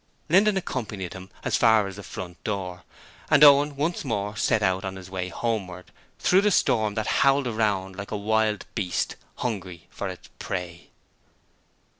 Linden 0.29 0.57
accompanied 0.57 1.13
him 1.13 1.29
as 1.43 1.55
far 1.57 1.85
as 1.85 1.95
the 1.95 2.01
front 2.01 2.43
door, 2.43 2.81
and 3.29 3.43
Owen 3.43 3.75
once 3.75 4.03
more 4.03 4.35
set 4.35 4.63
out 4.63 4.83
on 4.83 4.95
his 4.95 5.11
way 5.11 5.29
homeward 5.29 5.91
through 6.17 6.41
the 6.41 6.49
storm 6.49 6.95
that 6.95 7.05
howled 7.21 7.45
around 7.45 7.95
like 7.97 8.09
a 8.09 8.17
wild 8.17 8.65
beast 8.73 9.15
hungry 9.35 9.85
for 9.91 10.09
its 10.09 10.27
prey. 10.39 10.89